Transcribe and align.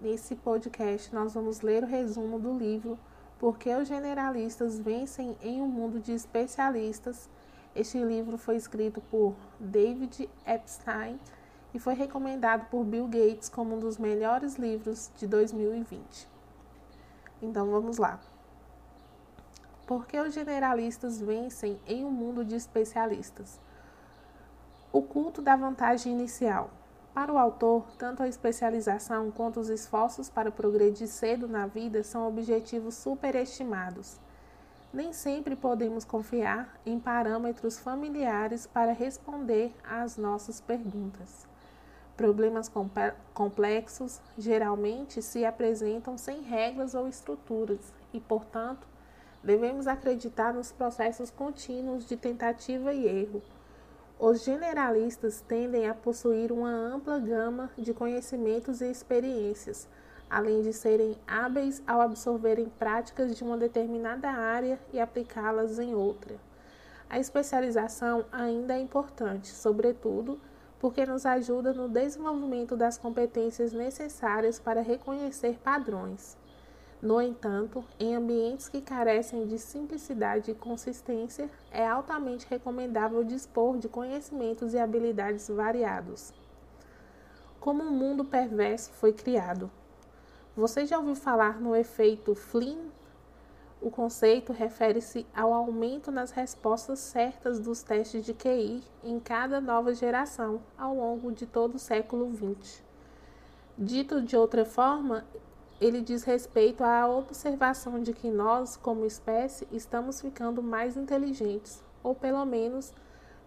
Nesse 0.00 0.34
podcast, 0.34 1.14
nós 1.14 1.34
vamos 1.34 1.60
ler 1.60 1.84
o 1.84 1.86
resumo 1.86 2.38
do 2.38 2.56
livro 2.56 2.98
Por 3.38 3.58
que 3.58 3.68
os 3.74 3.86
Generalistas 3.86 4.80
Vencem 4.80 5.36
em 5.42 5.60
um 5.60 5.66
Mundo 5.66 6.00
de 6.00 6.12
Especialistas. 6.12 7.28
Este 7.76 8.02
livro 8.02 8.38
foi 8.38 8.56
escrito 8.56 9.02
por 9.10 9.34
David 9.58 10.26
Epstein 10.46 11.20
e 11.74 11.78
foi 11.78 11.92
recomendado 11.92 12.64
por 12.70 12.82
Bill 12.82 13.08
Gates 13.08 13.50
como 13.50 13.76
um 13.76 13.78
dos 13.78 13.98
melhores 13.98 14.54
livros 14.56 15.10
de 15.18 15.26
2020. 15.26 16.26
Então 17.42 17.70
vamos 17.70 17.98
lá. 17.98 18.18
Por 19.86 20.06
que 20.06 20.18
os 20.18 20.32
generalistas 20.32 21.20
vencem 21.20 21.78
em 21.86 22.06
um 22.06 22.10
mundo 22.10 22.42
de 22.42 22.54
especialistas? 22.54 23.60
O 24.90 25.02
culto 25.02 25.42
da 25.42 25.56
vantagem 25.56 26.10
inicial. 26.10 26.70
Para 27.12 27.32
o 27.32 27.38
autor, 27.38 27.84
tanto 27.98 28.22
a 28.22 28.28
especialização 28.28 29.32
quanto 29.32 29.58
os 29.58 29.68
esforços 29.68 30.30
para 30.30 30.50
progredir 30.50 31.08
cedo 31.08 31.48
na 31.48 31.66
vida 31.66 32.04
são 32.04 32.28
objetivos 32.28 32.94
superestimados. 32.94 34.20
Nem 34.92 35.12
sempre 35.12 35.56
podemos 35.56 36.04
confiar 36.04 36.80
em 36.86 37.00
parâmetros 37.00 37.78
familiares 37.78 38.66
para 38.66 38.92
responder 38.92 39.74
às 39.82 40.16
nossas 40.16 40.60
perguntas. 40.60 41.48
Problemas 42.16 42.70
complexos 43.34 44.20
geralmente 44.38 45.20
se 45.20 45.44
apresentam 45.44 46.16
sem 46.16 46.42
regras 46.42 46.94
ou 46.94 47.08
estruturas 47.08 47.92
e, 48.12 48.20
portanto, 48.20 48.86
devemos 49.42 49.88
acreditar 49.88 50.54
nos 50.54 50.70
processos 50.70 51.30
contínuos 51.30 52.06
de 52.06 52.16
tentativa 52.16 52.92
e 52.92 53.06
erro 53.06 53.42
os 54.22 54.44
generalistas 54.44 55.40
tendem 55.40 55.88
a 55.88 55.94
possuir 55.94 56.52
uma 56.52 56.70
ampla 56.70 57.18
gama 57.18 57.70
de 57.78 57.94
conhecimentos 57.94 58.82
e 58.82 58.90
experiências, 58.90 59.88
além 60.28 60.60
de 60.60 60.74
serem 60.74 61.16
hábeis 61.26 61.82
ao 61.86 62.02
absorverem 62.02 62.68
práticas 62.78 63.34
de 63.34 63.42
uma 63.42 63.56
determinada 63.56 64.28
área 64.28 64.78
e 64.92 65.00
aplicá-las 65.00 65.78
em 65.78 65.94
outra. 65.94 66.36
A 67.08 67.18
especialização 67.18 68.26
ainda 68.30 68.74
é 68.74 68.78
importante, 68.78 69.48
sobretudo 69.48 70.38
porque 70.78 71.06
nos 71.06 71.24
ajuda 71.24 71.72
no 71.72 71.88
desenvolvimento 71.88 72.76
das 72.76 72.98
competências 72.98 73.72
necessárias 73.72 74.60
para 74.60 74.82
reconhecer 74.82 75.58
padrões. 75.64 76.36
No 77.02 77.20
entanto, 77.20 77.82
em 77.98 78.14
ambientes 78.14 78.68
que 78.68 78.82
carecem 78.82 79.46
de 79.46 79.58
simplicidade 79.58 80.50
e 80.50 80.54
consistência, 80.54 81.50
é 81.70 81.86
altamente 81.86 82.46
recomendável 82.48 83.24
dispor 83.24 83.78
de 83.78 83.88
conhecimentos 83.88 84.74
e 84.74 84.78
habilidades 84.78 85.48
variados. 85.48 86.34
Como 87.58 87.82
um 87.82 87.90
mundo 87.90 88.22
perverso 88.22 88.90
foi 88.92 89.14
criado? 89.14 89.70
Você 90.54 90.84
já 90.84 90.98
ouviu 90.98 91.14
falar 91.14 91.58
no 91.58 91.74
efeito 91.74 92.34
Flynn? 92.34 92.90
O 93.80 93.90
conceito 93.90 94.52
refere-se 94.52 95.26
ao 95.34 95.54
aumento 95.54 96.10
nas 96.10 96.32
respostas 96.32 96.98
certas 96.98 97.58
dos 97.58 97.82
testes 97.82 98.26
de 98.26 98.34
QI 98.34 98.82
em 99.02 99.18
cada 99.18 99.58
nova 99.58 99.94
geração 99.94 100.60
ao 100.76 100.94
longo 100.94 101.32
de 101.32 101.46
todo 101.46 101.76
o 101.76 101.78
século 101.78 102.30
XX. 102.30 102.82
Dito 103.78 104.20
de 104.20 104.36
outra 104.36 104.66
forma, 104.66 105.24
ele 105.80 106.02
diz 106.02 106.24
respeito 106.24 106.84
à 106.84 107.08
observação 107.08 108.02
de 108.02 108.12
que 108.12 108.30
nós, 108.30 108.76
como 108.76 109.06
espécie, 109.06 109.66
estamos 109.72 110.20
ficando 110.20 110.62
mais 110.62 110.94
inteligentes, 110.94 111.82
ou 112.02 112.14
pelo 112.14 112.44
menos 112.44 112.92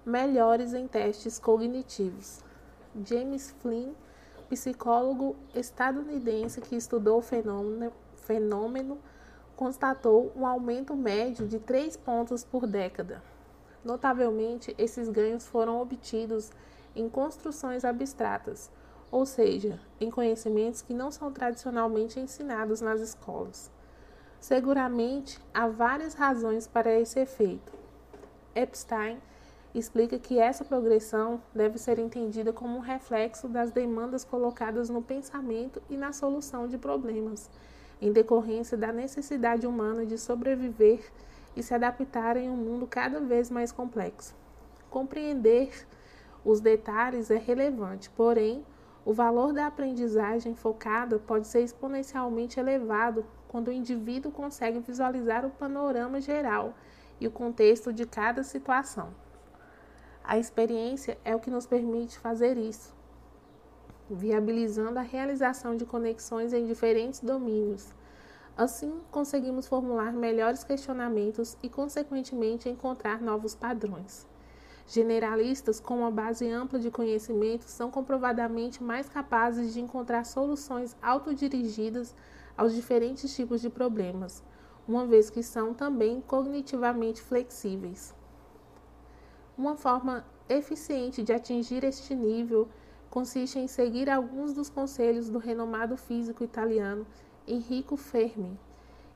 melhores 0.03 0.73
em 0.73 0.87
testes 0.87 1.37
cognitivos. 1.37 2.43
James 3.05 3.51
Flynn, 3.59 3.93
psicólogo 4.49 5.35
estadunidense 5.53 6.59
que 6.59 6.75
estudou 6.75 7.19
o 7.19 7.21
fenômeno, 7.21 7.93
fenômeno 8.15 8.97
constatou 9.55 10.31
um 10.35 10.47
aumento 10.47 10.95
médio 10.95 11.47
de 11.47 11.59
3 11.59 11.95
pontos 11.97 12.43
por 12.43 12.65
década. 12.65 13.21
Notavelmente, 13.85 14.73
esses 14.77 15.07
ganhos 15.07 15.45
foram 15.45 15.79
obtidos 15.79 16.51
em 16.95 17.07
construções 17.07 17.85
abstratas 17.85 18.71
ou 19.13 19.27
seja, 19.27 19.79
em 20.01 20.09
conhecimentos 20.09 20.81
que 20.81 20.91
não 20.91 21.11
são 21.11 21.31
tradicionalmente 21.31 22.19
ensinados 22.19 22.81
nas 22.81 22.99
escolas. 22.99 23.69
Seguramente 24.39 25.39
há 25.53 25.67
várias 25.67 26.15
razões 26.15 26.65
para 26.65 26.91
esse 26.99 27.19
efeito. 27.19 27.71
Epstein 28.55 29.19
explica 29.71 30.17
que 30.17 30.39
essa 30.39 30.65
progressão 30.65 31.39
deve 31.53 31.77
ser 31.77 31.99
entendida 31.99 32.51
como 32.51 32.75
um 32.75 32.79
reflexo 32.79 33.47
das 33.47 33.69
demandas 33.69 34.23
colocadas 34.23 34.89
no 34.89 34.99
pensamento 34.99 35.79
e 35.91 35.95
na 35.95 36.11
solução 36.11 36.67
de 36.67 36.79
problemas, 36.79 37.51
em 38.01 38.11
decorrência 38.11 38.75
da 38.75 38.91
necessidade 38.91 39.67
humana 39.67 40.07
de 40.07 40.17
sobreviver 40.17 41.01
e 41.55 41.61
se 41.61 41.71
adaptar 41.71 42.35
em 42.35 42.49
um 42.49 42.57
mundo 42.57 42.87
cada 42.87 43.19
vez 43.19 43.51
mais 43.51 43.71
complexo. 43.71 44.33
Compreender 44.89 45.69
os 46.43 46.59
detalhes 46.59 47.29
é 47.29 47.37
relevante, 47.37 48.09
porém, 48.09 48.65
o 49.05 49.11
valor 49.11 49.51
da 49.51 49.67
aprendizagem 49.67 50.55
focada 50.55 51.19
pode 51.19 51.47
ser 51.47 51.61
exponencialmente 51.61 52.59
elevado 52.59 53.25
quando 53.49 53.67
o 53.67 53.71
indivíduo 53.71 54.31
consegue 54.31 54.79
visualizar 54.79 55.45
o 55.45 55.49
panorama 55.49 56.21
geral 56.21 56.73
e 57.19 57.27
o 57.27 57.31
contexto 57.31 57.91
de 57.91 58.05
cada 58.05 58.43
situação. 58.43 59.13
A 60.23 60.37
experiência 60.37 61.17
é 61.25 61.35
o 61.35 61.39
que 61.39 61.51
nos 61.51 61.65
permite 61.65 62.17
fazer 62.17 62.57
isso, 62.57 62.95
viabilizando 64.09 64.97
a 64.97 65.01
realização 65.01 65.75
de 65.75 65.85
conexões 65.85 66.53
em 66.53 66.65
diferentes 66.65 67.19
domínios. 67.19 67.93
Assim, 68.55 69.01
conseguimos 69.11 69.67
formular 69.67 70.13
melhores 70.13 70.63
questionamentos 70.63 71.57
e, 71.61 71.67
consequentemente, 71.67 72.69
encontrar 72.69 73.21
novos 73.21 73.53
padrões. 73.53 74.25
Generalistas 74.85 75.79
com 75.79 75.99
uma 75.99 76.11
base 76.11 76.49
ampla 76.49 76.77
de 76.77 76.91
conhecimento 76.91 77.63
são 77.63 77.89
comprovadamente 77.89 78.83
mais 78.83 79.07
capazes 79.07 79.73
de 79.73 79.79
encontrar 79.79 80.25
soluções 80.25 80.95
autodirigidas 81.01 82.13
aos 82.57 82.75
diferentes 82.75 83.33
tipos 83.33 83.61
de 83.61 83.69
problemas, 83.69 84.43
uma 84.87 85.05
vez 85.05 85.29
que 85.29 85.41
são 85.41 85.73
também 85.73 86.21
cognitivamente 86.21 87.21
flexíveis. 87.21 88.13
Uma 89.57 89.75
forma 89.75 90.25
eficiente 90.49 91.23
de 91.23 91.31
atingir 91.31 91.83
este 91.85 92.13
nível 92.13 92.67
consiste 93.09 93.57
em 93.57 93.67
seguir 93.67 94.09
alguns 94.09 94.53
dos 94.53 94.69
conselhos 94.69 95.29
do 95.29 95.39
renomado 95.39 95.95
físico 95.95 96.43
italiano 96.43 97.07
Enrico 97.47 97.95
Fermi 97.95 98.59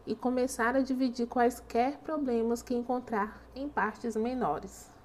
e 0.06 0.16
começar 0.16 0.76
a 0.78 0.82
dividir 0.82 1.28
quaisquer 1.28 1.98
problemas 1.98 2.62
que 2.62 2.74
encontrar 2.74 3.44
em 3.54 3.68
partes 3.68 4.16
menores 4.16 4.96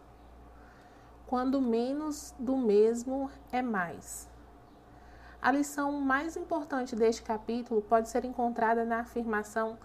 quando 1.32 1.62
menos 1.62 2.34
do 2.38 2.58
mesmo 2.58 3.30
é 3.50 3.62
mais. 3.62 4.28
A 5.40 5.50
lição 5.50 5.90
mais 5.92 6.36
importante 6.36 6.94
deste 6.94 7.22
capítulo 7.22 7.80
pode 7.80 8.10
ser 8.10 8.26
encontrada 8.26 8.84
na 8.84 9.00
afirmação 9.00 9.78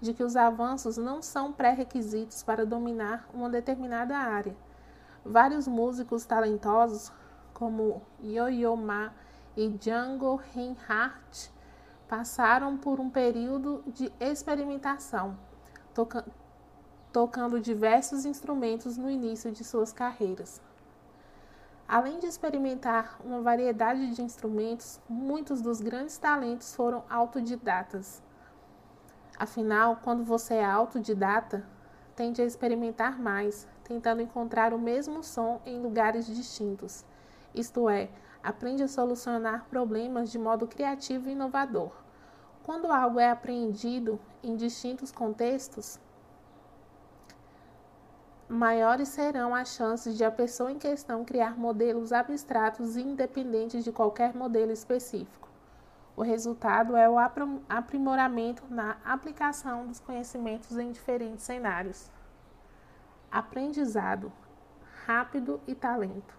de 0.00 0.14
que 0.14 0.24
os 0.24 0.34
avanços 0.34 0.96
não 0.96 1.20
são 1.20 1.52
pré-requisitos 1.52 2.42
para 2.42 2.64
dominar 2.64 3.28
uma 3.34 3.50
determinada 3.50 4.16
área. 4.16 4.56
Vários 5.22 5.68
músicos 5.68 6.24
talentosos, 6.24 7.12
como 7.52 8.00
Yo-Yo 8.22 8.74
Ma 8.74 9.12
e 9.54 9.68
Django 9.68 10.40
Reinhardt, 10.54 11.52
passaram 12.08 12.78
por 12.78 12.98
um 12.98 13.10
período 13.10 13.84
de 13.88 14.10
experimentação, 14.18 15.36
toca 15.92 16.24
tocando 17.12 17.60
diversos 17.60 18.24
instrumentos 18.24 18.96
no 18.96 19.10
início 19.10 19.52
de 19.52 19.62
suas 19.62 19.92
carreiras. 19.92 20.62
Além 21.86 22.18
de 22.18 22.26
experimentar 22.26 23.20
uma 23.22 23.42
variedade 23.42 24.14
de 24.14 24.22
instrumentos, 24.22 25.00
muitos 25.08 25.60
dos 25.60 25.82
grandes 25.82 26.16
talentos 26.16 26.74
foram 26.74 27.04
autodidatas. 27.10 28.22
Afinal, 29.38 30.00
quando 30.02 30.24
você 30.24 30.54
é 30.54 30.64
autodidata, 30.64 31.66
tende 32.16 32.40
a 32.40 32.44
experimentar 32.44 33.20
mais, 33.20 33.68
tentando 33.82 34.22
encontrar 34.22 34.72
o 34.72 34.78
mesmo 34.78 35.22
som 35.22 35.60
em 35.66 35.80
lugares 35.80 36.26
distintos. 36.26 37.04
Isto 37.54 37.88
é, 37.88 38.08
aprende 38.42 38.82
a 38.82 38.88
solucionar 38.88 39.66
problemas 39.68 40.30
de 40.30 40.38
modo 40.38 40.66
criativo 40.66 41.28
e 41.28 41.32
inovador. 41.32 41.92
Quando 42.62 42.90
algo 42.90 43.20
é 43.20 43.30
apreendido 43.30 44.18
em 44.42 44.56
distintos 44.56 45.12
contextos, 45.12 46.00
maiores 48.48 49.08
serão 49.08 49.54
as 49.54 49.68
chances 49.68 50.16
de 50.16 50.24
a 50.24 50.30
pessoa 50.30 50.70
em 50.70 50.78
questão 50.78 51.24
criar 51.24 51.58
modelos 51.58 52.12
abstratos 52.12 52.96
independentes 52.96 53.82
de 53.84 53.92
qualquer 53.92 54.34
modelo 54.34 54.72
específico. 54.72 55.48
O 56.16 56.22
resultado 56.22 56.96
é 56.96 57.08
o 57.08 57.16
aprimoramento 57.68 58.62
na 58.70 58.96
aplicação 59.04 59.86
dos 59.86 59.98
conhecimentos 59.98 60.76
em 60.78 60.92
diferentes 60.92 61.44
cenários. 61.44 62.10
Aprendizado 63.30 64.32
rápido 65.06 65.60
e 65.66 65.74
talento. 65.74 66.38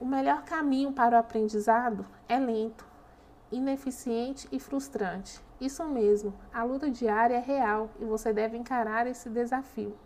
O 0.00 0.06
melhor 0.06 0.44
caminho 0.44 0.92
para 0.92 1.16
o 1.16 1.20
aprendizado 1.20 2.06
é 2.28 2.38
lento, 2.38 2.86
ineficiente 3.50 4.48
e 4.50 4.58
frustrante. 4.58 5.40
Isso 5.64 5.82
mesmo, 5.86 6.34
a 6.52 6.62
luta 6.62 6.90
diária 6.90 7.36
é 7.36 7.40
real 7.40 7.88
e 7.98 8.04
você 8.04 8.34
deve 8.34 8.54
encarar 8.54 9.06
esse 9.06 9.30
desafio. 9.30 9.96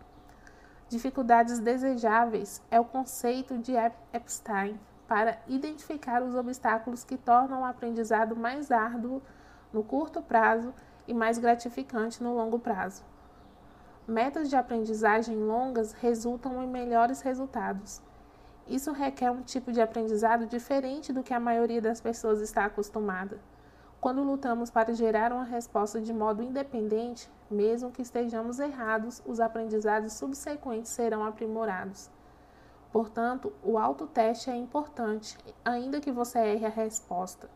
Dificuldades 0.87 1.59
desejáveis 1.59 2.61
é 2.71 2.79
o 2.79 2.85
conceito 2.85 3.57
de 3.57 3.73
Epstein 4.13 4.79
para 5.05 5.37
identificar 5.49 6.23
os 6.23 6.33
obstáculos 6.33 7.03
que 7.03 7.17
tornam 7.17 7.59
o 7.59 7.65
aprendizado 7.65 8.37
mais 8.37 8.71
árduo 8.71 9.21
no 9.73 9.83
curto 9.83 10.21
prazo 10.21 10.73
e 11.05 11.13
mais 11.13 11.37
gratificante 11.37 12.23
no 12.23 12.33
longo 12.33 12.57
prazo. 12.57 13.03
Metas 14.07 14.49
de 14.49 14.55
aprendizagem 14.55 15.35
longas 15.35 15.91
resultam 15.91 16.63
em 16.63 16.67
melhores 16.69 17.19
resultados. 17.19 18.01
Isso 18.65 18.93
requer 18.93 19.29
um 19.29 19.41
tipo 19.41 19.73
de 19.73 19.81
aprendizado 19.81 20.45
diferente 20.45 21.11
do 21.11 21.21
que 21.21 21.33
a 21.33 21.39
maioria 21.39 21.81
das 21.81 21.99
pessoas 21.99 22.39
está 22.39 22.63
acostumada. 22.63 23.37
Quando 24.01 24.23
lutamos 24.23 24.69
para 24.71 24.93
gerar 24.93 25.33
uma 25.33 25.43
resposta 25.43 25.99
de 25.99 26.13
modo 26.13 26.41
independente, 26.41 27.29
mesmo 27.51 27.91
que 27.91 28.01
estejamos 28.01 28.57
errados, 28.57 29.21
os 29.25 29.41
aprendizados 29.41 30.13
subsequentes 30.13 30.89
serão 30.89 31.25
aprimorados. 31.25 32.09
Portanto, 32.93 33.51
o 33.61 33.77
autoteste 33.77 34.49
é 34.49 34.55
importante, 34.55 35.37
ainda 35.65 35.99
que 35.99 36.13
você 36.13 36.39
erre 36.39 36.65
a 36.65 36.69
resposta. 36.69 37.49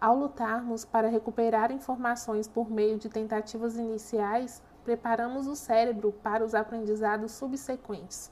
Ao 0.00 0.16
lutarmos 0.16 0.84
para 0.84 1.08
recuperar 1.08 1.70
informações 1.70 2.48
por 2.48 2.68
meio 2.68 2.98
de 2.98 3.08
tentativas 3.08 3.76
iniciais, 3.76 4.60
preparamos 4.82 5.46
o 5.46 5.54
cérebro 5.54 6.12
para 6.12 6.44
os 6.44 6.52
aprendizados 6.52 7.30
subsequentes. 7.30 8.30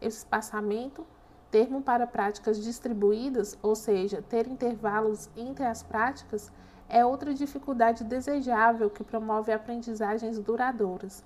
Espaçamento 0.00 1.06
termo 1.50 1.82
para 1.82 2.06
práticas 2.06 2.62
distribuídas, 2.62 3.58
ou 3.62 3.74
seja, 3.74 4.22
ter 4.22 4.46
intervalos 4.46 5.28
entre 5.36 5.64
as 5.64 5.82
práticas, 5.82 6.50
é 6.88 7.04
outra 7.04 7.34
dificuldade 7.34 8.04
desejável 8.04 8.90
que 8.90 9.04
promove 9.04 9.52
aprendizagens 9.52 10.38
duradouras. 10.38 11.24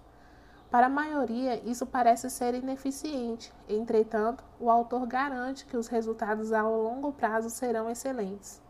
Para 0.71 0.87
a 0.87 0.91
maioria, 0.91 1.61
isso 1.69 1.85
parece 1.85 2.31
ser 2.31 2.55
ineficiente, 2.55 3.53
entretanto, 3.69 4.45
o 4.59 4.71
autor 4.71 5.07
garante 5.07 5.67
que 5.67 5.77
os 5.77 5.89
resultados 5.89 6.53
a 6.53 6.63
longo 6.63 7.13
prazo 7.13 7.51
serão 7.51 7.91
excelentes. 7.91 8.63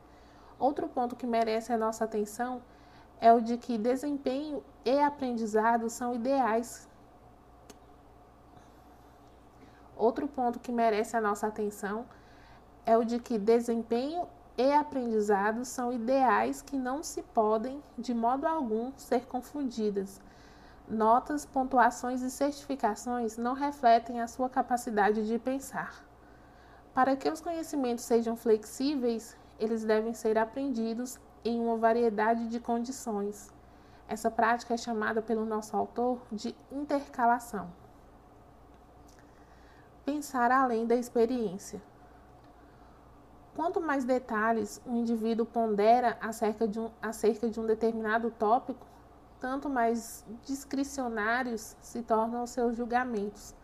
Outro 0.58 0.88
ponto 0.88 1.14
que 1.14 1.26
merece 1.26 1.72
a 1.72 1.78
nossa 1.78 2.04
atenção 2.04 2.62
é 3.20 3.32
o 3.32 3.40
de 3.40 3.58
que 3.58 3.76
desempenho 3.76 4.64
e 4.84 4.98
aprendizado 4.98 5.90
são 5.90 6.14
ideais 6.14 6.88
Outro 10.00 10.26
ponto 10.26 10.58
que 10.58 10.72
merece 10.72 11.14
a 11.14 11.20
nossa 11.20 11.46
atenção 11.46 12.06
é 12.86 12.96
o 12.96 13.04
de 13.04 13.18
que 13.18 13.36
desempenho 13.36 14.26
e 14.56 14.72
aprendizado 14.72 15.62
são 15.62 15.92
ideais 15.92 16.62
que 16.62 16.78
não 16.78 17.02
se 17.02 17.22
podem, 17.22 17.82
de 17.98 18.14
modo 18.14 18.46
algum, 18.46 18.92
ser 18.96 19.26
confundidas. 19.26 20.18
Notas, 20.88 21.44
pontuações 21.44 22.22
e 22.22 22.30
certificações 22.30 23.36
não 23.36 23.52
refletem 23.52 24.22
a 24.22 24.26
sua 24.26 24.48
capacidade 24.48 25.26
de 25.26 25.38
pensar. 25.38 26.02
Para 26.94 27.14
que 27.14 27.28
os 27.28 27.42
conhecimentos 27.42 28.04
sejam 28.04 28.36
flexíveis, 28.36 29.36
eles 29.58 29.84
devem 29.84 30.14
ser 30.14 30.38
aprendidos 30.38 31.20
em 31.44 31.60
uma 31.60 31.76
variedade 31.76 32.48
de 32.48 32.58
condições. 32.58 33.52
Essa 34.08 34.30
prática 34.30 34.72
é 34.72 34.78
chamada 34.78 35.20
pelo 35.20 35.44
nosso 35.44 35.76
autor 35.76 36.22
de 36.32 36.56
intercalação 36.72 37.70
pensar 40.10 40.50
além 40.50 40.86
da 40.86 40.96
experiência. 40.96 41.80
Quanto 43.54 43.80
mais 43.80 44.04
detalhes 44.04 44.82
o 44.84 44.96
indivíduo 44.96 45.46
pondera 45.46 46.18
acerca 46.20 46.66
de 46.66 46.80
um, 46.80 46.90
acerca 47.00 47.48
de 47.48 47.60
um 47.60 47.66
determinado 47.66 48.28
tópico, 48.32 48.84
tanto 49.38 49.68
mais 49.68 50.24
discricionários 50.44 51.76
se 51.80 52.02
tornam 52.02 52.44
seus 52.44 52.76
julgamentos. 52.76 53.54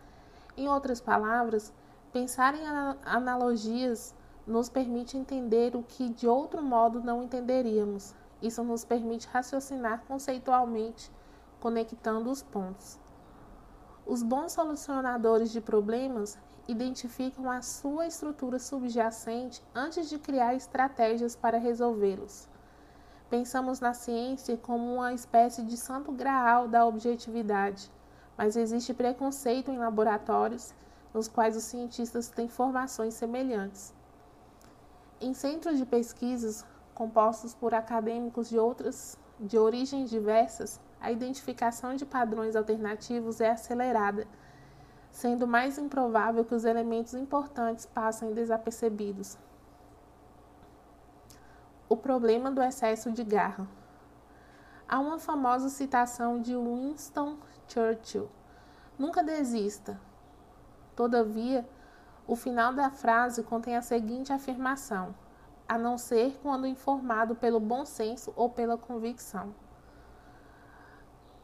Em 0.56 0.68
outras 0.68 1.00
palavras, 1.00 1.74
pensar 2.12 2.54
em 2.54 2.64
analogias 3.04 4.14
nos 4.46 4.68
permite 4.68 5.16
entender 5.16 5.74
o 5.74 5.82
que 5.82 6.08
de 6.08 6.28
outro 6.28 6.62
modo 6.62 7.02
não 7.02 7.24
entenderíamos. 7.24 8.14
Isso 8.40 8.62
nos 8.62 8.84
permite 8.84 9.26
raciocinar 9.26 10.04
conceitualmente, 10.06 11.10
conectando 11.58 12.30
os 12.30 12.40
pontos. 12.40 13.00
Os 14.06 14.22
bons 14.22 14.52
solucionadores 14.52 15.50
de 15.50 15.60
problemas 15.60 16.38
identificam 16.68 17.50
a 17.50 17.60
sua 17.60 18.06
estrutura 18.06 18.56
subjacente 18.56 19.60
antes 19.74 20.08
de 20.08 20.16
criar 20.16 20.54
estratégias 20.54 21.34
para 21.34 21.58
resolvê-los. 21.58 22.48
Pensamos 23.28 23.80
na 23.80 23.92
ciência 23.92 24.56
como 24.56 24.94
uma 24.94 25.12
espécie 25.12 25.62
de 25.62 25.76
santo 25.76 26.12
graal 26.12 26.68
da 26.68 26.86
objetividade, 26.86 27.90
mas 28.38 28.54
existe 28.56 28.94
preconceito 28.94 29.72
em 29.72 29.78
laboratórios 29.78 30.72
nos 31.12 31.26
quais 31.26 31.56
os 31.56 31.64
cientistas 31.64 32.28
têm 32.28 32.48
formações 32.48 33.14
semelhantes. 33.14 33.92
Em 35.20 35.34
centros 35.34 35.78
de 35.78 35.84
pesquisas 35.84 36.64
compostos 36.94 37.54
por 37.54 37.74
acadêmicos 37.74 38.48
de 38.48 38.58
outras 38.58 39.18
de 39.40 39.58
origens 39.58 40.08
diversas, 40.08 40.80
a 41.06 41.12
identificação 41.12 41.94
de 41.94 42.04
padrões 42.04 42.56
alternativos 42.56 43.40
é 43.40 43.52
acelerada, 43.52 44.26
sendo 45.08 45.46
mais 45.46 45.78
improvável 45.78 46.44
que 46.44 46.52
os 46.52 46.64
elementos 46.64 47.14
importantes 47.14 47.86
passem 47.86 48.34
desapercebidos. 48.34 49.38
O 51.88 51.96
problema 51.96 52.50
do 52.50 52.60
excesso 52.60 53.12
de 53.12 53.22
garra. 53.22 53.68
Há 54.88 54.98
uma 54.98 55.16
famosa 55.20 55.68
citação 55.68 56.40
de 56.40 56.56
Winston 56.56 57.36
Churchill: 57.68 58.28
Nunca 58.98 59.22
desista. 59.22 60.00
Todavia, 60.96 61.64
o 62.26 62.34
final 62.34 62.72
da 62.72 62.90
frase 62.90 63.44
contém 63.44 63.76
a 63.76 63.80
seguinte 63.80 64.32
afirmação: 64.32 65.14
a 65.68 65.78
não 65.78 65.98
ser 65.98 66.36
quando 66.42 66.66
informado 66.66 67.36
pelo 67.36 67.60
bom 67.60 67.84
senso 67.84 68.32
ou 68.34 68.50
pela 68.50 68.76
convicção. 68.76 69.54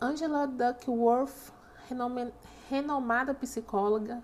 Angela 0.04 0.48
Duckworth, 0.48 1.52
renomada 2.68 3.32
psicóloga, 3.32 4.20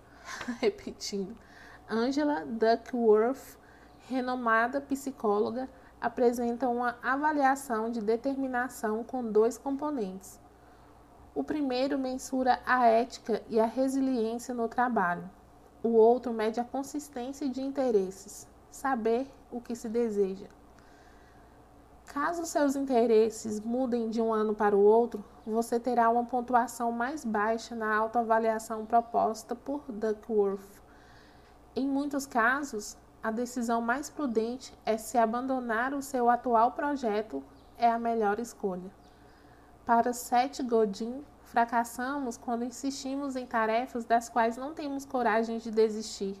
repetindo, 0.62 1.36
Angela 1.86 2.46
Duckworth, 2.46 3.58
renomada 4.08 4.80
psicóloga, 4.80 5.68
apresenta 6.00 6.70
uma 6.70 6.96
avaliação 7.02 7.90
de 7.90 8.00
determinação 8.00 9.04
com 9.04 9.30
dois 9.30 9.58
componentes. 9.58 10.40
O 11.34 11.44
primeiro 11.44 11.98
mensura 11.98 12.58
a 12.64 12.86
ética 12.86 13.42
e 13.50 13.60
a 13.60 13.66
resiliência 13.66 14.54
no 14.54 14.68
trabalho. 14.68 15.30
O 15.82 15.90
outro 15.90 16.32
mede 16.32 16.60
a 16.60 16.64
consistência 16.64 17.46
de 17.46 17.60
interesses, 17.60 18.48
saber 18.70 19.30
o 19.52 19.60
que 19.60 19.76
se 19.76 19.86
deseja. 19.86 20.46
Caso 22.06 22.46
seus 22.46 22.76
interesses 22.76 23.60
mudem 23.60 24.10
de 24.10 24.20
um 24.20 24.32
ano 24.32 24.54
para 24.54 24.76
o 24.76 24.82
outro, 24.84 25.24
você 25.46 25.80
terá 25.80 26.08
uma 26.08 26.24
pontuação 26.24 26.92
mais 26.92 27.24
baixa 27.24 27.74
na 27.74 27.94
autoavaliação 27.94 28.86
proposta 28.86 29.54
por 29.54 29.82
Duckworth. 29.88 30.82
Em 31.74 31.88
muitos 31.88 32.24
casos, 32.24 32.96
a 33.22 33.30
decisão 33.30 33.80
mais 33.80 34.10
prudente 34.10 34.72
é 34.84 34.96
se 34.96 35.18
abandonar 35.18 35.92
o 35.94 36.02
seu 36.02 36.30
atual 36.30 36.72
projeto 36.72 37.42
é 37.76 37.90
a 37.90 37.98
melhor 37.98 38.38
escolha. 38.38 38.90
Para 39.84 40.12
Seth 40.12 40.62
Godin, 40.62 41.24
fracassamos 41.42 42.36
quando 42.36 42.64
insistimos 42.64 43.34
em 43.34 43.46
tarefas 43.46 44.04
das 44.04 44.28
quais 44.28 44.56
não 44.56 44.72
temos 44.72 45.04
coragem 45.04 45.58
de 45.58 45.70
desistir. 45.70 46.40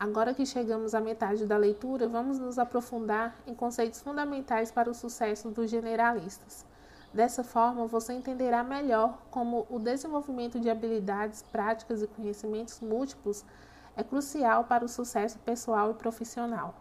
Agora 0.00 0.32
que 0.32 0.46
chegamos 0.46 0.94
à 0.94 1.00
metade 1.00 1.44
da 1.44 1.58
leitura, 1.58 2.08
vamos 2.08 2.38
nos 2.38 2.58
aprofundar 2.58 3.36
em 3.46 3.54
conceitos 3.54 4.00
fundamentais 4.00 4.72
para 4.72 4.90
o 4.90 4.94
sucesso 4.94 5.50
dos 5.50 5.68
generalistas. 5.68 6.64
Dessa 7.12 7.44
forma, 7.44 7.86
você 7.86 8.14
entenderá 8.14 8.64
melhor 8.64 9.18
como 9.30 9.66
o 9.68 9.78
desenvolvimento 9.78 10.58
de 10.58 10.70
habilidades, 10.70 11.42
práticas 11.42 12.00
e 12.02 12.06
conhecimentos 12.06 12.80
múltiplos 12.80 13.44
é 13.94 14.02
crucial 14.02 14.64
para 14.64 14.86
o 14.86 14.88
sucesso 14.88 15.38
pessoal 15.40 15.90
e 15.90 15.94
profissional. 15.94 16.74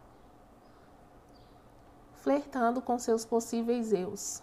Flertando 2.13 2.81
com 2.81 2.97
seus 2.97 3.25
possíveis 3.25 3.91
eus. 3.91 4.41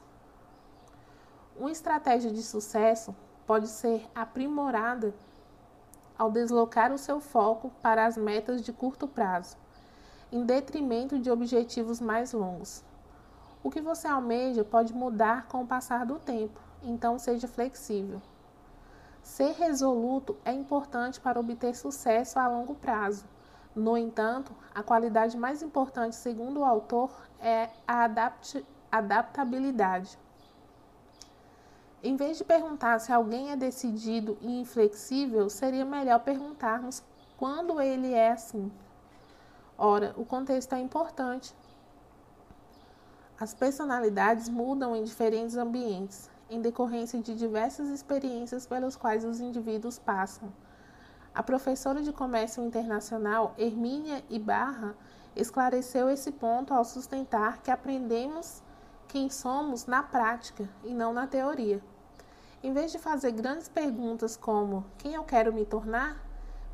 Uma 1.57 1.73
estratégia 1.73 2.31
de 2.31 2.43
sucesso 2.43 3.17
pode 3.47 3.69
ser 3.69 4.07
aprimorada 4.15 5.15
ao 6.19 6.31
deslocar 6.31 6.93
o 6.93 6.99
seu 6.99 7.21
foco 7.21 7.71
para 7.83 8.07
as 8.07 8.17
metas 8.17 8.63
de 8.63 8.73
curto 8.73 9.07
prazo, 9.07 9.57
em 10.33 10.45
detrimento 10.45 11.19
de 11.19 11.31
objetivos 11.31 12.01
mais 12.01 12.33
longos. 12.33 12.85
O 13.63 13.71
que 13.71 13.81
você 13.81 14.07
almeja 14.07 14.65
pode 14.65 14.95
mudar 14.95 15.47
com 15.49 15.63
o 15.63 15.67
passar 15.67 16.07
do 16.07 16.19
tempo, 16.19 16.61
então 16.83 17.19
seja 17.19 17.49
flexível. 17.49 18.21
Ser 19.23 19.53
resoluto 19.53 20.37
é 20.45 20.53
importante 20.53 21.21
para 21.21 21.41
obter 21.41 21.75
sucesso 21.75 22.39
a 22.39 22.47
longo 22.47 22.75
prazo, 22.77 23.25
No 23.77 23.95
entanto, 23.95 24.53
a 24.75 24.83
qualidade 24.83 25.37
mais 25.37 25.63
importante, 25.63 26.17
segundo 26.17 26.61
o 26.61 26.65
autor, 26.65 27.11
é 27.39 27.69
a 27.87 28.05
adapt 28.05 28.65
adaptabilidade. 28.91 30.19
Em 32.03 32.15
vez 32.17 32.39
de 32.39 32.45
perguntar 32.45 32.99
se 33.01 33.13
alguém 33.13 33.51
é 33.51 33.57
decidido 33.57 34.37
e 34.41 34.61
inflexível, 34.61 35.49
seria 35.49 35.85
melhor 35.85 36.21
perguntarmos 36.21 37.03
quando 37.37 37.81
ele 37.81 38.13
é 38.13 38.33
assim. 38.33 38.71
Ora, 39.79 40.15
o 40.17 40.25
contexto 40.25 40.75
é 40.75 40.79
importante. 40.79 41.55
As 43.39 43.53
personalidades 43.53 44.49
mudam 44.49 44.97
em 44.97 45.05
diferentes 45.05 45.57
ambientes, 45.57 46.31
em 46.49 46.61
decorrência 46.61 47.21
de 47.21 47.35
diversas 47.35 47.89
experiências 47.89 48.67
pelas 48.67 48.97
quais 48.97 49.25
os 49.25 49.41
indivíduos 49.41 49.99
passam. 49.99 50.53
A 51.35 51.43
professora 51.43 52.03
de 52.03 52.13
comércio 52.13 52.65
internacional 52.65 53.55
Hermínia 53.59 54.25
Ibarra 54.31 54.97
esclareceu 55.35 56.09
esse 56.09 56.33
ponto 56.33 56.73
ao 56.73 56.83
sustentar 56.83 57.61
que 57.63 57.71
aprendemos 57.71 58.63
quem 59.09 59.31
somos 59.31 59.87
na 59.87 60.03
prática 60.03 60.69
e 60.85 60.93
não 60.93 61.13
na 61.13 61.27
teoria. 61.27 61.83
Em 62.63 62.73
vez 62.73 62.91
de 62.91 62.99
fazer 62.99 63.33
grandes 63.33 63.69
perguntas 63.69 64.37
como 64.37 64.85
quem 64.99 65.15
eu 65.15 65.25
quero 65.25 65.53
me 65.53 65.65
tornar, 65.65 66.17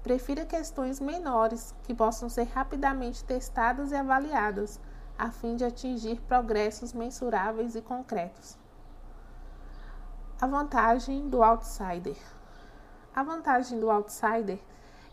prefira 0.02 0.44
questões 0.44 0.98
menores 1.00 1.74
que 1.84 1.94
possam 1.94 2.28
ser 2.28 2.44
rapidamente 2.44 3.24
testadas 3.24 3.92
e 3.92 3.94
avaliadas, 3.94 4.80
a 5.18 5.30
fim 5.30 5.54
de 5.54 5.64
atingir 5.64 6.20
progressos 6.22 6.92
mensuráveis 6.92 7.74
e 7.74 7.82
concretos. 7.82 8.56
A 10.40 10.46
vantagem 10.46 11.28
do 11.28 11.42
outsider. 11.42 12.16
A 13.14 13.22
vantagem 13.22 13.78
do 13.78 13.90
outsider 13.90 14.58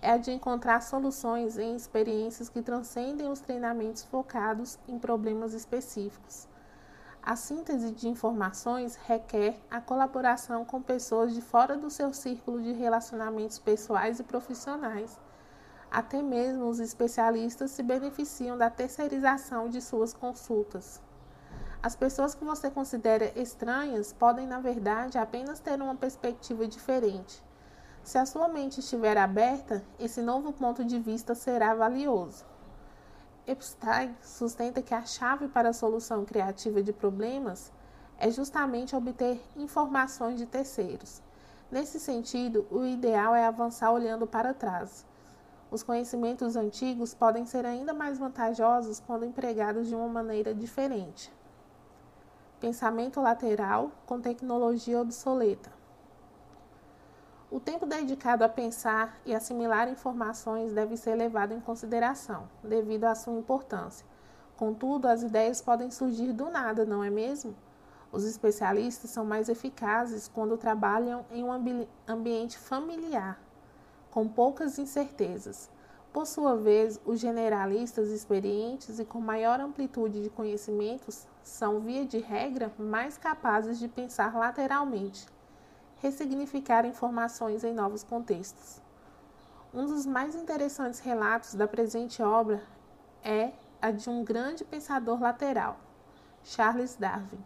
é 0.01 0.11
a 0.11 0.17
de 0.17 0.31
encontrar 0.31 0.81
soluções 0.81 1.57
em 1.57 1.75
experiências 1.75 2.49
que 2.49 2.61
transcendem 2.61 3.29
os 3.29 3.41
treinamentos 3.41 4.03
focados 4.03 4.79
em 4.87 4.97
problemas 4.97 5.53
específicos. 5.53 6.47
A 7.21 7.35
síntese 7.35 7.91
de 7.91 8.07
informações 8.07 8.95
requer 8.95 9.59
a 9.69 9.79
colaboração 9.79 10.65
com 10.65 10.81
pessoas 10.81 11.33
de 11.33 11.41
fora 11.41 11.77
do 11.77 11.89
seu 11.89 12.13
círculo 12.13 12.61
de 12.61 12.71
relacionamentos 12.71 13.59
pessoais 13.59 14.19
e 14.19 14.23
profissionais. 14.23 15.19
Até 15.91 16.21
mesmo 16.21 16.67
os 16.67 16.79
especialistas 16.79 17.71
se 17.71 17.83
beneficiam 17.83 18.57
da 18.57 18.69
terceirização 18.69 19.69
de 19.69 19.81
suas 19.81 20.13
consultas. 20.13 21.01
As 21.81 21.95
pessoas 21.95 22.35
que 22.35 22.43
você 22.43 22.69
considera 22.69 23.31
estranhas 23.39 24.11
podem, 24.11 24.47
na 24.47 24.59
verdade, 24.59 25.17
apenas 25.17 25.59
ter 25.59 25.81
uma 25.81 25.95
perspectiva 25.95 26.67
diferente 26.67 27.43
se 28.03 28.17
a 28.17 28.25
sua 28.25 28.47
mente 28.47 28.79
estiver 28.79 29.17
aberta, 29.17 29.83
esse 29.99 30.21
novo 30.21 30.51
ponto 30.51 30.83
de 30.83 30.99
vista 30.99 31.35
será 31.35 31.75
valioso. 31.75 32.43
Epstein 33.49 34.15
sustenta 34.21 34.79
que 34.79 34.93
a 34.93 35.03
chave 35.03 35.47
para 35.47 35.69
a 35.69 35.73
solução 35.73 36.23
criativa 36.23 36.83
de 36.83 36.93
problemas 36.93 37.71
é 38.19 38.29
justamente 38.29 38.95
obter 38.95 39.41
informações 39.57 40.37
de 40.37 40.45
terceiros. 40.45 41.19
Nesse 41.71 41.99
sentido, 41.99 42.67
o 42.69 42.85
ideal 42.85 43.33
é 43.33 43.47
avançar 43.47 43.91
olhando 43.91 44.27
para 44.27 44.53
trás. 44.53 45.03
Os 45.71 45.81
conhecimentos 45.81 46.55
antigos 46.55 47.15
podem 47.15 47.43
ser 47.43 47.65
ainda 47.65 47.91
mais 47.91 48.19
vantajosos 48.19 48.99
quando 48.99 49.25
empregados 49.25 49.87
de 49.87 49.95
uma 49.95 50.07
maneira 50.07 50.53
diferente. 50.53 51.33
Pensamento 52.59 53.19
lateral 53.19 53.91
com 54.05 54.21
tecnologia 54.21 55.01
obsoleta. 55.01 55.78
O 57.51 57.59
tempo 57.59 57.87
dedicado 57.87 58.43
a 58.43 58.49
pensar 58.49 59.19
e 59.25 59.33
assimilar 59.33 59.89
informações 59.89 60.71
deve 60.71 60.95
ser 60.95 61.15
levado 61.15 61.51
em 61.51 61.59
consideração, 61.59 62.47
devido 62.63 63.05
à 63.05 63.15
sua 63.15 63.33
importância. 63.33 64.05
Contudo, 64.55 65.07
as 65.07 65.23
ideias 65.23 65.59
podem 65.59 65.89
surgir 65.89 66.31
do 66.31 66.51
nada, 66.51 66.85
não 66.85 67.03
é 67.03 67.09
mesmo? 67.09 67.55
Os 68.11 68.23
especialistas 68.23 69.09
são 69.09 69.25
mais 69.25 69.49
eficazes 69.49 70.27
quando 70.27 70.57
trabalham 70.57 71.25
em 71.31 71.43
um 71.43 71.51
ambi 71.51 71.89
ambiente 72.07 72.55
familiar, 72.55 73.41
com 74.11 74.27
poucas 74.27 74.77
incertezas. 74.77 75.71
Por 76.13 76.27
sua 76.27 76.55
vez, 76.55 77.01
os 77.03 77.19
generalistas 77.19 78.09
experientes 78.09 78.99
e 78.99 79.05
com 79.05 79.19
maior 79.19 79.59
amplitude 79.59 80.21
de 80.21 80.29
conhecimentos 80.29 81.25
são, 81.41 81.79
via 81.79 82.05
de 82.05 82.19
regra, 82.19 82.71
mais 82.77 83.17
capazes 83.17 83.79
de 83.79 83.87
pensar 83.87 84.37
lateralmente 84.37 85.25
ressignificar 86.01 86.85
informações 86.85 87.63
em 87.63 87.73
novos 87.73 88.03
contextos. 88.03 88.81
Um 89.73 89.85
dos 89.85 90.05
mais 90.05 90.33
interessantes 90.33 90.99
relatos 90.99 91.53
da 91.53 91.67
presente 91.67 92.21
obra 92.21 92.63
é 93.23 93.51
a 93.81 93.91
de 93.91 94.09
um 94.09 94.23
grande 94.23 94.63
pensador 94.63 95.21
lateral, 95.21 95.77
Charles 96.43 96.95
Darwin. 96.95 97.43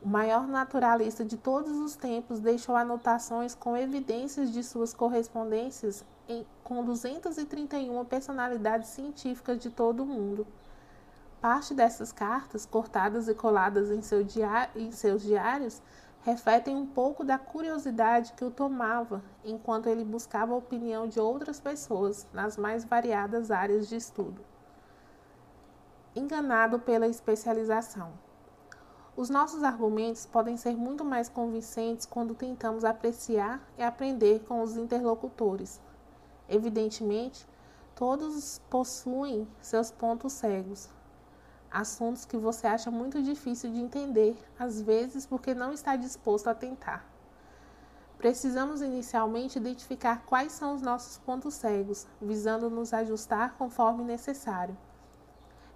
O 0.00 0.08
maior 0.08 0.46
naturalista 0.46 1.24
de 1.24 1.36
todos 1.36 1.72
os 1.78 1.96
tempos 1.96 2.38
deixou 2.38 2.76
anotações 2.76 3.54
com 3.54 3.76
evidências 3.76 4.52
de 4.52 4.62
suas 4.62 4.92
correspondências 4.92 6.04
em, 6.28 6.46
com 6.62 6.84
231 6.84 8.04
personalidades 8.04 8.90
científicas 8.90 9.58
de 9.58 9.70
todo 9.70 10.02
o 10.02 10.06
mundo. 10.06 10.46
Parte 11.40 11.74
dessas 11.74 12.12
cartas, 12.12 12.66
cortadas 12.66 13.28
e 13.28 13.34
coladas 13.34 13.90
em, 13.90 14.02
seu 14.02 14.26
em 14.76 14.92
seus 14.92 15.22
diários, 15.22 15.82
refletem 16.24 16.74
um 16.74 16.86
pouco 16.86 17.22
da 17.22 17.36
curiosidade 17.36 18.32
que 18.32 18.44
o 18.44 18.50
tomava 18.50 19.22
enquanto 19.44 19.88
ele 19.88 20.02
buscava 20.02 20.54
a 20.54 20.56
opinião 20.56 21.06
de 21.06 21.20
outras 21.20 21.60
pessoas 21.60 22.26
nas 22.32 22.56
mais 22.56 22.82
variadas 22.82 23.50
áreas 23.50 23.86
de 23.86 23.96
estudo. 23.96 24.42
Enganado 26.16 26.78
pela 26.78 27.06
especialização. 27.06 28.12
Os 29.14 29.28
nossos 29.28 29.62
argumentos 29.62 30.24
podem 30.24 30.56
ser 30.56 30.74
muito 30.74 31.04
mais 31.04 31.28
convincentes 31.28 32.06
quando 32.06 32.34
tentamos 32.34 32.84
apreciar 32.84 33.60
e 33.76 33.82
aprender 33.82 34.40
com 34.48 34.62
os 34.62 34.78
interlocutores. 34.78 35.78
Evidentemente, 36.48 37.46
todos 37.94 38.62
possuem 38.70 39.46
seus 39.60 39.90
pontos 39.90 40.32
cegos, 40.32 40.88
assuntos 41.74 42.24
que 42.24 42.36
você 42.36 42.66
acha 42.66 42.90
muito 42.90 43.20
difícil 43.20 43.70
de 43.72 43.80
entender, 43.80 44.36
às 44.58 44.80
vezes 44.80 45.26
porque 45.26 45.52
não 45.52 45.72
está 45.72 45.96
disposto 45.96 46.48
a 46.48 46.54
tentar. 46.54 47.04
Precisamos 48.16 48.80
inicialmente 48.80 49.58
identificar 49.58 50.24
quais 50.24 50.52
são 50.52 50.74
os 50.74 50.80
nossos 50.80 51.18
pontos 51.18 51.54
cegos, 51.54 52.06
visando 52.22 52.70
nos 52.70 52.94
ajustar 52.94 53.54
conforme 53.58 54.04
necessário. 54.04 54.76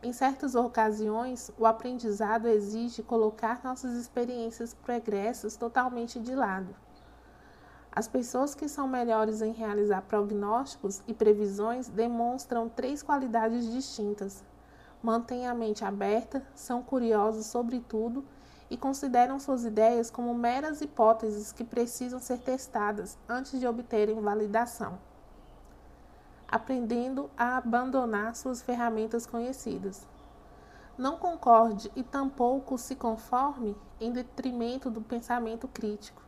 Em 0.00 0.12
certas 0.12 0.54
ocasiões, 0.54 1.50
o 1.58 1.66
aprendizado 1.66 2.46
exige 2.46 3.02
colocar 3.02 3.60
nossas 3.64 3.94
experiências 3.94 4.72
pregressas 4.72 5.56
totalmente 5.56 6.20
de 6.20 6.34
lado. 6.34 6.74
As 7.90 8.06
pessoas 8.06 8.54
que 8.54 8.68
são 8.68 8.86
melhores 8.86 9.42
em 9.42 9.52
realizar 9.52 10.02
prognósticos 10.02 11.02
e 11.08 11.12
previsões 11.12 11.88
demonstram 11.88 12.68
três 12.68 13.02
qualidades 13.02 13.68
distintas, 13.72 14.44
mantêm 15.02 15.46
a 15.46 15.54
mente 15.54 15.84
aberta, 15.84 16.42
são 16.54 16.82
curiosos 16.82 17.46
sobre 17.46 17.80
tudo 17.80 18.24
e 18.70 18.76
consideram 18.76 19.38
suas 19.38 19.64
ideias 19.64 20.10
como 20.10 20.34
meras 20.34 20.80
hipóteses 20.80 21.52
que 21.52 21.64
precisam 21.64 22.18
ser 22.18 22.38
testadas 22.38 23.16
antes 23.28 23.58
de 23.58 23.66
obterem 23.66 24.20
validação, 24.20 24.98
aprendendo 26.46 27.30
a 27.36 27.56
abandonar 27.56 28.34
suas 28.36 28.60
ferramentas 28.60 29.26
conhecidas. 29.26 30.06
Não 30.96 31.16
concorde 31.16 31.90
e 31.94 32.02
tampouco 32.02 32.76
se 32.76 32.96
conforme 32.96 33.76
em 34.00 34.12
detrimento 34.12 34.90
do 34.90 35.00
pensamento 35.00 35.68
crítico. 35.68 36.20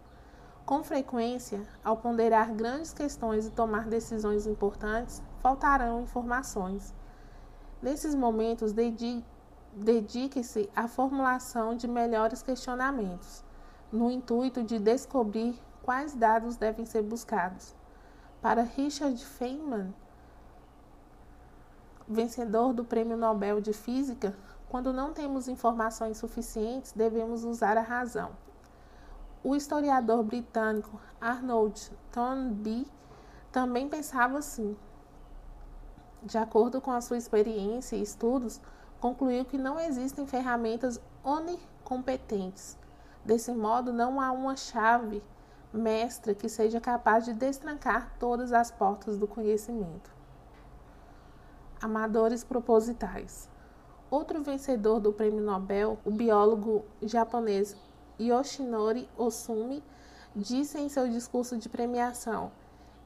Com 0.64 0.84
frequência, 0.84 1.66
ao 1.84 1.96
ponderar 1.96 2.54
grandes 2.54 2.92
questões 2.92 3.46
e 3.46 3.50
tomar 3.50 3.88
decisões 3.88 4.46
importantes, 4.46 5.20
faltarão 5.40 6.02
informações 6.02 6.94
Nesses 7.82 8.14
momentos, 8.14 8.72
dedique-se 9.74 10.68
à 10.76 10.86
formulação 10.86 11.74
de 11.74 11.88
melhores 11.88 12.42
questionamentos, 12.42 13.42
no 13.90 14.10
intuito 14.10 14.62
de 14.62 14.78
descobrir 14.78 15.58
quais 15.82 16.14
dados 16.14 16.56
devem 16.56 16.84
ser 16.84 17.02
buscados. 17.02 17.74
Para 18.42 18.62
Richard 18.62 19.24
Feynman, 19.24 19.94
vencedor 22.06 22.74
do 22.74 22.84
Prêmio 22.84 23.16
Nobel 23.16 23.62
de 23.62 23.72
Física, 23.72 24.36
quando 24.68 24.92
não 24.92 25.14
temos 25.14 25.48
informações 25.48 26.18
suficientes, 26.18 26.92
devemos 26.92 27.44
usar 27.44 27.78
a 27.78 27.82
razão. 27.82 28.30
O 29.42 29.56
historiador 29.56 30.22
britânico 30.22 31.00
Arnold 31.18 31.90
Toynbee 32.12 32.86
também 33.50 33.88
pensava 33.88 34.36
assim 34.38 34.76
de 36.22 36.38
acordo 36.38 36.80
com 36.80 36.90
a 36.90 37.00
sua 37.00 37.16
experiência 37.16 37.96
e 37.96 38.02
estudos, 38.02 38.60
concluiu 39.00 39.44
que 39.44 39.56
não 39.56 39.80
existem 39.80 40.26
ferramentas 40.26 41.00
onicompetentes. 41.24 42.76
Desse 43.24 43.52
modo, 43.52 43.92
não 43.92 44.20
há 44.20 44.30
uma 44.30 44.56
chave 44.56 45.22
mestra 45.72 46.34
que 46.34 46.48
seja 46.48 46.80
capaz 46.80 47.24
de 47.24 47.32
destrancar 47.32 48.14
todas 48.18 48.52
as 48.52 48.70
portas 48.70 49.16
do 49.16 49.26
conhecimento. 49.26 50.10
amadores 51.80 52.44
propositais. 52.44 53.48
Outro 54.10 54.42
vencedor 54.42 55.00
do 55.00 55.14
Prêmio 55.14 55.40
Nobel, 55.40 55.98
o 56.04 56.10
biólogo 56.10 56.84
japonês 57.00 57.74
Yoshinori 58.20 59.08
Osumi, 59.16 59.82
disse 60.36 60.78
em 60.78 60.90
seu 60.90 61.08
discurso 61.08 61.56
de 61.56 61.70
premiação 61.70 62.52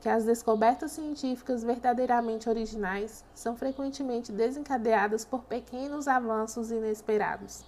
que 0.05 0.09
as 0.11 0.27
descobertas 0.27 0.93
científicas 0.93 1.65
verdadeiramente 1.65 2.47
originais 2.47 3.25
são 3.35 3.57
frequentemente 3.57 4.31
desencadeadas 4.31 5.25
por 5.25 5.45
pequenos 5.45 6.07
avanços 6.07 6.71
inesperados. 6.71 7.65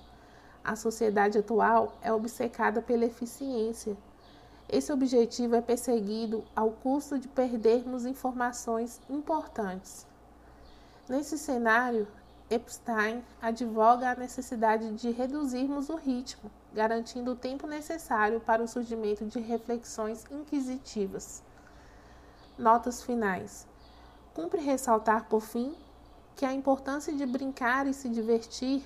A 0.62 0.76
sociedade 0.76 1.38
atual 1.38 1.94
é 2.02 2.12
obcecada 2.12 2.82
pela 2.82 3.06
eficiência. 3.06 3.96
Esse 4.68 4.92
objetivo 4.92 5.56
é 5.56 5.62
perseguido 5.62 6.44
ao 6.54 6.72
custo 6.72 7.18
de 7.18 7.26
perdermos 7.26 8.04
informações 8.04 9.00
importantes. 9.08 10.06
Nesse 11.08 11.38
cenário, 11.38 12.06
Epstein 12.50 13.24
advoga 13.40 14.10
a 14.10 14.14
necessidade 14.14 14.90
de 14.90 15.10
reduzirmos 15.10 15.88
o 15.88 15.96
ritmo, 15.96 16.50
garantindo 16.74 17.30
o 17.30 17.36
tempo 17.36 17.66
necessário 17.66 18.40
para 18.40 18.62
o 18.62 18.68
surgimento 18.68 19.24
de 19.24 19.40
reflexões 19.40 20.26
inquisitivas. 20.30 21.42
Notas 22.58 23.02
finais. 23.02 23.66
Cumpre 24.32 24.62
ressaltar, 24.62 25.26
por 25.28 25.42
fim, 25.42 25.74
que 26.34 26.44
a 26.44 26.52
importância 26.52 27.12
de 27.12 27.26
brincar 27.26 27.86
e 27.86 27.92
se 27.92 28.08
divertir 28.08 28.82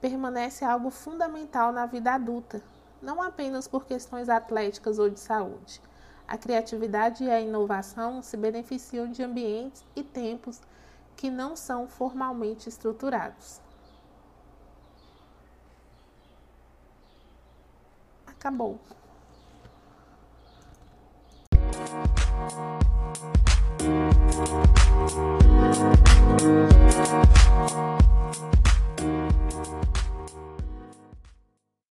permanece 0.00 0.64
algo 0.64 0.90
fundamental 0.90 1.72
na 1.72 1.86
vida 1.86 2.12
adulta, 2.12 2.62
não 3.00 3.20
apenas 3.20 3.66
por 3.66 3.84
questões 3.86 4.28
atléticas 4.28 4.98
ou 4.98 5.10
de 5.10 5.18
saúde. 5.18 5.80
A 6.26 6.38
criatividade 6.38 7.24
e 7.24 7.30
a 7.30 7.40
inovação 7.40 8.22
se 8.22 8.36
beneficiam 8.36 9.10
de 9.10 9.22
ambientes 9.22 9.84
e 9.94 10.02
tempos 10.02 10.60
que 11.16 11.28
não 11.30 11.56
são 11.56 11.88
formalmente 11.88 12.68
estruturados. 12.68 13.60
Acabou. 18.26 18.78
Thank 23.14 23.36
you. 29.86 29.91